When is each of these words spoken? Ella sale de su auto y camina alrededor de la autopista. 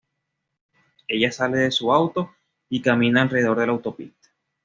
Ella 1.07 1.31
sale 1.31 1.57
de 1.59 1.69
su 1.69 1.93
auto 1.93 2.33
y 2.69 2.81
camina 2.81 3.21
alrededor 3.21 3.59
de 3.59 3.67
la 3.67 3.73
autopista. 3.73 4.29